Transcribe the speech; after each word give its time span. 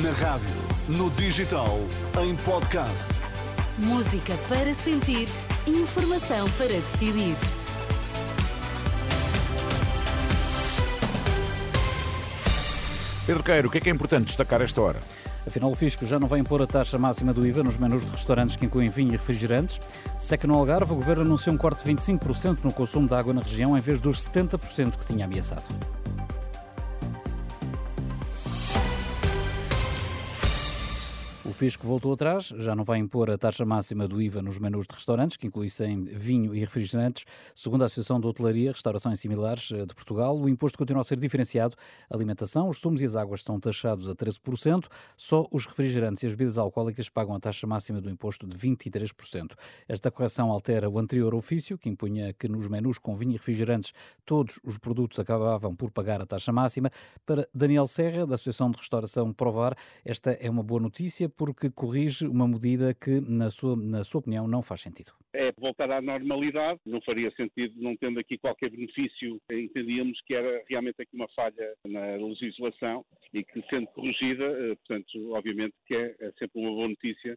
Na 0.00 0.10
rádio, 0.12 0.48
no 0.88 1.10
digital, 1.10 1.78
em 2.24 2.34
podcast. 2.36 3.10
Música 3.76 4.38
para 4.48 4.72
sentir, 4.72 5.28
informação 5.66 6.48
para 6.52 6.68
decidir. 6.68 7.36
Pedro 13.26 13.42
Queiro, 13.42 13.68
o 13.68 13.70
que 13.70 13.76
é 13.76 13.80
que 13.82 13.90
é 13.90 13.92
importante 13.92 14.28
destacar 14.28 14.62
esta 14.62 14.80
hora? 14.80 14.98
Afinal, 15.46 15.70
o 15.70 15.74
Fisco 15.74 16.06
já 16.06 16.18
não 16.18 16.26
vai 16.26 16.40
impor 16.40 16.62
a 16.62 16.66
taxa 16.66 16.96
máxima 16.96 17.34
do 17.34 17.46
IVA 17.46 17.62
nos 17.62 17.76
menus 17.76 18.06
de 18.06 18.12
restaurantes 18.12 18.56
que 18.56 18.64
incluem 18.64 18.88
vinho 18.88 19.10
e 19.10 19.12
refrigerantes. 19.12 19.78
Seca 20.18 20.46
no 20.46 20.54
Algarve, 20.54 20.94
o 20.94 20.96
Governo 20.96 21.24
anunciou 21.24 21.54
um 21.54 21.58
corte 21.58 21.84
de 21.84 21.92
25% 21.92 22.64
no 22.64 22.72
consumo 22.72 23.06
de 23.06 23.14
água 23.14 23.34
na 23.34 23.42
região, 23.42 23.76
em 23.76 23.80
vez 23.82 24.00
dos 24.00 24.26
70% 24.26 24.96
que 24.96 25.04
tinha 25.04 25.26
ameaçado. 25.26 25.64
O 31.52 31.54
Fisco 31.54 31.86
voltou 31.86 32.14
atrás, 32.14 32.46
já 32.46 32.74
não 32.74 32.82
vai 32.82 32.98
impor 32.98 33.30
a 33.30 33.36
taxa 33.36 33.66
máxima 33.66 34.08
do 34.08 34.22
IVA 34.22 34.40
nos 34.40 34.58
menus 34.58 34.86
de 34.86 34.94
restaurantes, 34.94 35.36
que 35.36 35.46
incluíssem 35.46 36.02
vinho 36.02 36.54
e 36.54 36.60
refrigerantes. 36.60 37.26
Segundo 37.54 37.82
a 37.82 37.84
Associação 37.84 38.18
de 38.18 38.26
Hotelaria, 38.26 38.72
Restauração 38.72 39.12
e 39.12 39.18
Similares 39.18 39.70
eh, 39.70 39.84
de 39.84 39.94
Portugal, 39.94 40.34
o 40.34 40.48
imposto 40.48 40.78
continua 40.78 41.02
a 41.02 41.04
ser 41.04 41.20
diferenciado. 41.20 41.76
A 42.08 42.16
alimentação, 42.16 42.70
os 42.70 42.78
sumos 42.78 43.02
e 43.02 43.04
as 43.04 43.16
águas 43.16 43.42
são 43.42 43.60
taxados 43.60 44.08
a 44.08 44.14
13%, 44.14 44.86
só 45.14 45.46
os 45.52 45.66
refrigerantes 45.66 46.22
e 46.22 46.26
as 46.26 46.32
bebidas 46.32 46.56
alcoólicas 46.56 47.10
pagam 47.10 47.34
a 47.34 47.38
taxa 47.38 47.66
máxima 47.66 48.00
do 48.00 48.08
imposto 48.08 48.46
de 48.46 48.56
23%. 48.56 49.52
Esta 49.86 50.10
correção 50.10 50.50
altera 50.50 50.88
o 50.88 50.98
anterior 50.98 51.34
ofício, 51.34 51.76
que 51.76 51.90
impunha 51.90 52.32
que 52.32 52.48
nos 52.48 52.66
menus 52.66 52.96
com 52.96 53.14
vinho 53.14 53.32
e 53.32 53.36
refrigerantes 53.36 53.92
todos 54.24 54.58
os 54.64 54.78
produtos 54.78 55.18
acabavam 55.18 55.76
por 55.76 55.90
pagar 55.90 56.18
a 56.22 56.24
taxa 56.24 56.50
máxima. 56.50 56.90
Para 57.26 57.46
Daniel 57.54 57.86
Serra, 57.86 58.26
da 58.26 58.36
Associação 58.36 58.70
de 58.70 58.78
Restauração 58.78 59.34
Provar, 59.34 59.76
esta 60.02 60.30
é 60.30 60.48
uma 60.48 60.62
boa 60.62 60.80
notícia 60.80 61.28
porque 61.44 61.68
corrige 61.72 62.24
uma 62.24 62.46
medida 62.46 62.94
que, 62.94 63.20
na 63.20 63.50
sua, 63.50 63.74
na 63.74 64.04
sua 64.04 64.20
opinião, 64.20 64.46
não 64.46 64.62
faz 64.62 64.80
sentido. 64.80 65.10
É 65.32 65.50
voltar 65.58 65.90
à 65.90 66.00
normalidade, 66.00 66.78
não 66.86 67.00
faria 67.00 67.32
sentido, 67.32 67.74
não 67.82 67.96
tendo 67.96 68.20
aqui 68.20 68.38
qualquer 68.38 68.70
benefício, 68.70 69.40
entendíamos 69.50 70.20
que 70.24 70.36
era 70.36 70.62
realmente 70.68 71.02
aqui 71.02 71.16
uma 71.16 71.26
falha 71.34 71.74
na 71.84 72.14
legislação 72.14 73.04
e 73.34 73.42
que, 73.42 73.60
sendo 73.68 73.88
corrigida, 73.88 74.44
eh, 74.44 74.76
portanto, 74.76 75.32
obviamente 75.32 75.74
que 75.84 75.96
é, 75.96 76.14
é 76.20 76.32
sempre 76.38 76.60
uma 76.60 76.70
boa 76.70 76.86
notícia 76.86 77.36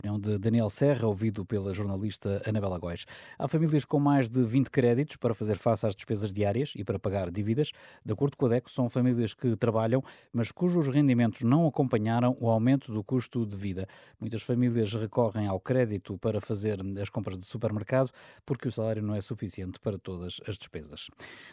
Opinião 0.00 0.18
de 0.18 0.38
Daniel 0.38 0.70
Serra, 0.70 1.06
ouvido 1.06 1.44
pela 1.44 1.74
jornalista 1.74 2.40
Anabela 2.46 2.78
Góis. 2.78 3.04
Há 3.38 3.46
famílias 3.46 3.84
com 3.84 4.00
mais 4.00 4.30
de 4.30 4.42
20 4.42 4.70
créditos 4.70 5.18
para 5.18 5.34
fazer 5.34 5.58
face 5.58 5.86
às 5.86 5.94
despesas 5.94 6.32
diárias 6.32 6.72
e 6.74 6.82
para 6.82 6.98
pagar 6.98 7.30
dívidas. 7.30 7.70
De 8.02 8.10
acordo 8.10 8.34
com 8.34 8.46
a 8.46 8.48
DECO, 8.48 8.70
são 8.70 8.88
famílias 8.88 9.34
que 9.34 9.54
trabalham, 9.56 10.02
mas 10.32 10.50
cujos 10.50 10.88
rendimentos 10.88 11.42
não 11.42 11.66
acompanharam 11.66 12.34
o 12.40 12.48
aumento 12.48 12.90
do 12.90 13.04
custo 13.04 13.44
de 13.44 13.54
vida. 13.54 13.86
Muitas 14.18 14.40
famílias 14.40 14.94
recorrem 14.94 15.46
ao 15.46 15.60
crédito 15.60 16.16
para 16.16 16.40
fazer 16.40 16.78
as 16.98 17.10
compras 17.10 17.36
de 17.36 17.44
supermercado 17.44 18.10
porque 18.46 18.68
o 18.68 18.72
salário 18.72 19.02
não 19.02 19.14
é 19.14 19.20
suficiente 19.20 19.78
para 19.78 19.98
todas 19.98 20.40
as 20.48 20.56
despesas. 20.56 21.10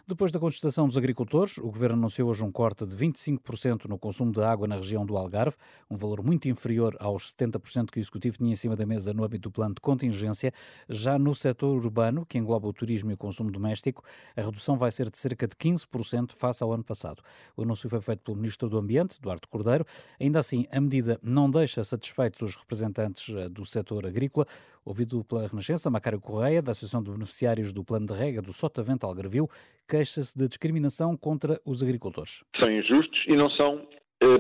Depois 0.08 0.32
da 0.32 0.40
contestação 0.40 0.88
dos 0.88 0.98
agricultores, 0.98 1.58
o 1.58 1.70
governo 1.70 1.98
anunciou 1.98 2.30
hoje 2.30 2.46
um 2.46 2.52
corte 2.54 2.86
de 2.86 2.96
25% 2.96 3.90
no 3.90 4.00
consumo 4.00 4.32
de 4.32 4.42
água 4.42 4.70
na 4.70 4.78
região 4.78 5.06
do 5.06 5.18
Algarve, 5.18 5.58
um 5.90 5.98
valor 5.98 6.24
muito 6.24 6.48
inferior 6.48 6.96
aos 7.02 7.36
70% 7.36 7.92
que 7.92 8.00
o 8.00 8.02
executivo 8.02 8.37
tinha 8.38 8.52
em 8.52 8.56
cima 8.56 8.76
da 8.76 8.86
mesa 8.86 9.14
no 9.14 9.24
âmbito 9.24 9.50
do 9.50 9.52
plano 9.52 9.76
de 9.76 9.82
contingência. 9.82 10.52
Já 10.88 11.18
no 11.18 11.34
setor 11.36 11.76
urbano, 11.78 12.26
que 12.26 12.38
engloba 12.38 12.68
o 12.68 12.74
turismo 12.74 13.12
e 13.12 13.14
o 13.14 13.18
consumo 13.18 13.52
doméstico, 13.52 14.04
a 14.36 14.42
redução 14.42 14.78
vai 14.78 14.92
ser 14.92 15.10
de 15.10 15.18
cerca 15.18 15.48
de 15.48 15.56
15% 15.56 16.32
face 16.34 16.64
ao 16.64 16.72
ano 16.72 16.84
passado. 16.84 17.22
O 17.56 17.64
anúncio 17.64 17.90
foi 17.90 18.02
feito 18.02 18.22
pelo 18.24 18.38
Ministro 18.38 18.70
do 18.70 18.78
Ambiente, 18.78 19.20
Duarte 19.22 19.48
Cordeiro. 19.48 19.86
Ainda 20.20 20.40
assim, 20.40 20.66
a 20.72 20.80
medida 20.80 21.20
não 21.22 21.50
deixa 21.50 21.84
satisfeitos 21.84 22.42
os 22.42 22.56
representantes 22.56 23.34
eh, 23.36 23.50
do 23.50 23.66
setor 23.66 24.06
agrícola. 24.06 24.46
Ouvido 24.86 25.24
pela 25.26 25.46
Renascença, 25.46 25.90
Macário 25.90 26.20
Correia, 26.20 26.62
da 26.62 26.72
Associação 26.72 27.04
de 27.04 27.12
Beneficiários 27.12 27.74
do 27.74 27.84
Plano 27.84 28.06
de 28.06 28.14
Rega 28.14 28.42
do 28.42 28.54
Sotavento 28.54 29.06
Algarvio, 29.06 29.50
queixa-se 29.88 30.38
de 30.38 30.48
discriminação 30.48 31.18
contra 31.18 31.60
os 31.66 31.84
agricultores. 31.84 32.44
São 32.58 32.72
injustos 32.72 33.26
e 33.28 33.36
não 33.36 33.50
são 33.50 33.86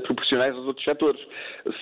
proporcionais 0.03 0.55
aos 0.55 0.65
outros 0.65 0.83
setores. 0.83 1.21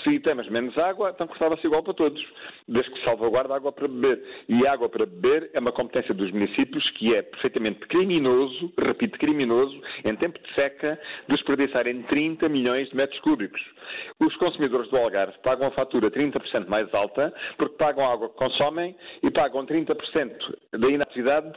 Se 0.03 0.19
temos 0.19 0.49
menos 0.49 0.77
água, 0.77 1.11
então 1.13 1.27
cortava-se 1.27 1.65
igual 1.65 1.83
para 1.83 1.93
todos, 1.93 2.23
desde 2.67 2.91
que 2.91 3.03
salvaguarda 3.03 3.53
a 3.53 3.57
água 3.57 3.71
para 3.71 3.87
beber. 3.87 4.21
E 4.49 4.67
a 4.67 4.73
água 4.73 4.89
para 4.89 5.05
beber 5.05 5.49
é 5.53 5.59
uma 5.59 5.71
competência 5.71 6.13
dos 6.13 6.31
municípios 6.31 6.89
que 6.91 7.15
é 7.15 7.21
perfeitamente 7.21 7.79
criminoso, 7.87 8.73
repito, 8.77 9.17
criminoso, 9.17 9.79
em 10.03 10.15
tempo 10.15 10.39
de 10.39 10.53
seca, 10.53 10.99
desperdiçarem 11.29 12.03
30 12.03 12.49
milhões 12.49 12.89
de 12.89 12.95
metros 12.95 13.19
cúbicos. 13.21 13.61
Os 14.19 14.35
consumidores 14.37 14.89
do 14.89 14.97
Algarve 14.97 15.37
pagam 15.43 15.67
a 15.67 15.71
fatura 15.71 16.11
30% 16.11 16.67
mais 16.67 16.93
alta, 16.93 17.33
porque 17.57 17.77
pagam 17.77 18.05
a 18.05 18.13
água 18.13 18.29
que 18.29 18.35
consomem 18.35 18.95
e 19.23 19.31
pagam 19.31 19.65
30% 19.65 19.95
da 20.73 20.89
inatividade 20.89 21.53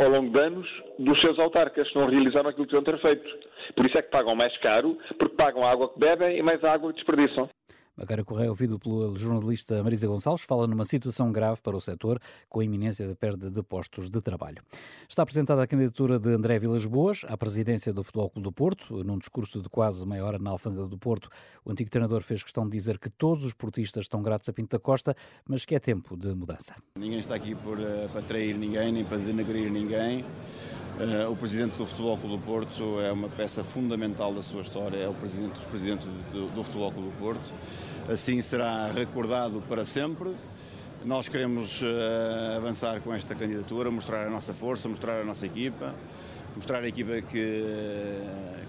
ao 0.00 0.08
longo 0.08 0.30
de 0.30 0.40
anos 0.40 0.66
dos 0.98 1.20
seus 1.20 1.38
autarcas, 1.38 1.92
não 1.94 2.06
realizaram 2.06 2.48
aquilo 2.48 2.66
que 2.66 2.72
deviam 2.72 2.84
ter 2.84 3.00
feito. 3.00 3.38
Por 3.74 3.84
isso 3.86 3.98
é 3.98 4.02
que 4.02 4.10
pagam 4.10 4.34
mais 4.34 4.56
caro, 4.58 4.96
porque 5.18 5.36
pagam 5.36 5.64
a 5.64 5.70
água 5.70 5.92
que 5.92 5.98
bebem 5.98 6.38
e 6.38 6.42
mais 6.42 6.64
água 6.64 6.90
que 6.90 6.96
desperdiçam. 6.96 7.48
Agora 8.00 8.24
Correia, 8.24 8.48
ouvido 8.48 8.78
pelo 8.78 9.14
jornalista 9.14 9.82
Marisa 9.82 10.06
Gonçalves, 10.06 10.42
fala 10.42 10.66
numa 10.66 10.86
situação 10.86 11.30
grave 11.30 11.60
para 11.60 11.76
o 11.76 11.80
setor, 11.80 12.18
com 12.48 12.60
a 12.60 12.64
iminência 12.64 13.06
da 13.06 13.14
perda 13.14 13.50
de 13.50 13.62
postos 13.62 14.08
de 14.08 14.22
trabalho. 14.22 14.62
Está 15.06 15.22
apresentada 15.22 15.62
a 15.62 15.66
candidatura 15.66 16.18
de 16.18 16.30
André 16.30 16.58
Vilas 16.58 16.86
Boas 16.86 17.26
à 17.28 17.36
presidência 17.36 17.92
do 17.92 18.02
Futebol 18.02 18.30
Clube 18.30 18.44
do 18.44 18.52
Porto. 18.52 19.04
Num 19.04 19.18
discurso 19.18 19.60
de 19.60 19.68
quase 19.68 20.06
meia 20.06 20.24
hora 20.24 20.38
na 20.38 20.48
Alfândega 20.48 20.86
do 20.86 20.96
Porto, 20.96 21.28
o 21.62 21.70
antigo 21.70 21.90
treinador 21.90 22.22
fez 22.22 22.42
questão 22.42 22.64
de 22.64 22.70
dizer 22.70 22.98
que 22.98 23.10
todos 23.10 23.44
os 23.44 23.52
portistas 23.52 24.04
estão 24.04 24.22
gratos 24.22 24.48
a 24.48 24.52
Pinto 24.54 24.74
da 24.74 24.80
Costa, 24.80 25.14
mas 25.46 25.66
que 25.66 25.74
é 25.74 25.78
tempo 25.78 26.16
de 26.16 26.34
mudança. 26.34 26.76
Ninguém 26.96 27.18
está 27.18 27.34
aqui 27.34 27.54
por, 27.54 27.78
uh, 27.78 28.08
para 28.10 28.22
trair 28.22 28.56
ninguém, 28.56 28.92
nem 28.92 29.04
para 29.04 29.18
denegrir 29.18 29.70
ninguém. 29.70 30.24
Uh, 30.98 31.30
o 31.30 31.36
presidente 31.36 31.78
do 31.78 31.86
Futebol 31.86 32.18
Clube 32.18 32.36
do 32.36 32.42
Porto 32.42 33.00
é 33.00 33.10
uma 33.10 33.28
peça 33.28 33.64
fundamental 33.64 34.34
da 34.34 34.42
sua 34.42 34.60
história, 34.60 34.98
é 34.98 35.08
o 35.08 35.14
presidente 35.14 35.52
dos 35.54 35.64
presidentes 35.64 36.06
do, 36.32 36.54
do 36.54 36.62
Futebol 36.62 36.92
Clube 36.92 37.08
do 37.10 37.18
Porto 37.18 37.50
assim 38.08 38.40
será 38.40 38.88
recordado 38.88 39.62
para 39.68 39.84
sempre. 39.84 40.34
Nós 41.04 41.28
queremos 41.28 41.80
uh, 41.80 42.56
avançar 42.56 43.00
com 43.00 43.14
esta 43.14 43.34
candidatura, 43.34 43.90
mostrar 43.90 44.26
a 44.26 44.30
nossa 44.30 44.52
força, 44.52 44.88
mostrar 44.88 45.20
a 45.20 45.24
nossa 45.24 45.46
equipa, 45.46 45.94
mostrar 46.54 46.82
a 46.82 46.88
equipa 46.88 47.22
que, 47.22 47.64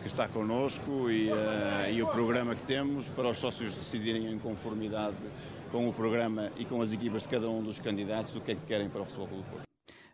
que 0.02 0.08
está 0.08 0.28
connosco 0.30 1.10
e, 1.10 1.30
uh, 1.30 1.92
e 1.92 2.02
o 2.02 2.08
programa 2.08 2.56
que 2.56 2.64
temos 2.64 3.10
para 3.10 3.30
os 3.30 3.38
sócios 3.38 3.76
decidirem 3.76 4.32
em 4.32 4.40
conformidade 4.40 5.18
com 5.72 5.90
o 5.90 5.94
programa 5.94 6.52
e 6.58 6.64
com 6.64 6.82
as 6.82 6.94
equipas 6.94 7.24
de 7.24 7.30
cada 7.30 7.50
um 7.50 7.62
dos 7.62 7.80
candidatos 7.80 8.36
o 8.36 8.42
que 8.42 8.52
é 8.52 8.56
que 8.56 8.66
querem 8.66 8.88
para 8.88 9.02
o 9.02 9.06
Futebol 9.06 9.28
Clube 9.28 9.44
do 9.44 9.50
Porto. 9.50 9.71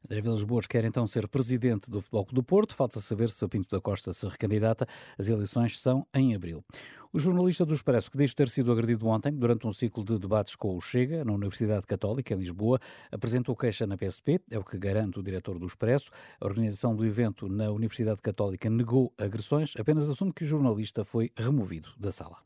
André 0.07 0.21
Vilas 0.21 0.41
Boas 0.41 0.65
quer 0.65 0.85
então 0.85 1.05
ser 1.05 1.27
presidente 1.27 1.91
do 1.91 1.99
Futebol 1.99 2.25
Clube 2.25 2.35
do 2.35 2.43
Porto. 2.43 2.73
Falta 2.73 2.97
saber 3.01 3.29
se 3.29 3.43
a 3.43 3.47
Pinto 3.49 3.67
da 3.69 3.81
Costa 3.81 4.13
se 4.13 4.25
recandidata. 4.25 4.85
As 5.17 5.27
eleições 5.27 5.77
são 5.81 6.07
em 6.15 6.33
abril. 6.33 6.63
O 7.11 7.19
jornalista 7.19 7.65
do 7.65 7.73
Expresso, 7.73 8.09
que 8.09 8.17
diz 8.17 8.33
ter 8.33 8.47
sido 8.47 8.71
agredido 8.71 9.05
ontem 9.05 9.33
durante 9.33 9.67
um 9.67 9.73
ciclo 9.73 10.05
de 10.05 10.17
debates 10.17 10.55
com 10.55 10.77
o 10.77 10.79
Chega, 10.79 11.25
na 11.25 11.33
Universidade 11.33 11.85
Católica, 11.85 12.33
em 12.33 12.37
Lisboa, 12.37 12.79
apresentou 13.11 13.53
queixa 13.53 13.85
na 13.85 13.97
PSP, 13.97 14.39
é 14.49 14.57
o 14.57 14.63
que 14.63 14.77
garante 14.77 15.19
o 15.19 15.23
diretor 15.23 15.59
do 15.59 15.65
Expresso. 15.65 16.09
A 16.39 16.45
organização 16.45 16.95
do 16.95 17.05
evento 17.05 17.49
na 17.49 17.69
Universidade 17.69 18.21
Católica 18.21 18.69
negou 18.69 19.13
agressões, 19.17 19.73
apenas 19.77 20.09
assume 20.09 20.31
que 20.31 20.45
o 20.45 20.47
jornalista 20.47 21.03
foi 21.03 21.31
removido 21.35 21.89
da 21.99 22.13
sala. 22.13 22.37